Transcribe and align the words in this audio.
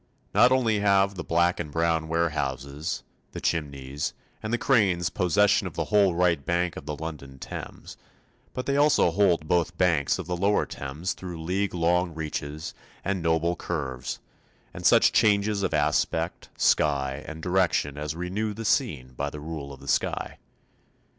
Not 0.33 0.51
only 0.51 0.79
have 0.79 1.13
the 1.13 1.23
black 1.23 1.59
and 1.59 1.69
brown 1.71 2.07
warehouses, 2.07 3.03
the 3.33 3.39
chimneys, 3.39 4.15
and 4.41 4.51
the 4.51 4.57
cranes 4.57 5.11
possession 5.11 5.67
of 5.67 5.75
the 5.75 5.83
whole 5.93 6.15
right 6.15 6.43
bank 6.43 6.75
of 6.75 6.87
the 6.87 6.95
London 6.95 7.37
Thames, 7.37 7.97
but 8.55 8.65
they 8.65 8.73
hold 8.77 9.47
both 9.47 9.77
banks 9.77 10.17
of 10.17 10.25
the 10.25 10.35
lower 10.35 10.65
Thames 10.65 11.13
through 11.13 11.43
league 11.43 11.75
long 11.75 12.15
reaches 12.15 12.73
and 13.05 13.21
noble 13.21 13.55
curves, 13.55 14.19
and 14.73 14.87
such 14.87 15.11
changes 15.13 15.61
of 15.61 15.71
aspect, 15.71 16.49
sky, 16.57 17.23
and 17.27 17.43
direction 17.43 17.95
as 17.95 18.15
renew 18.15 18.55
the 18.55 18.65
scene 18.65 19.09
by 19.13 19.29
the 19.29 19.39
rule 19.39 19.71
of 19.71 19.81
the 19.81 19.87
sky. 19.87 20.39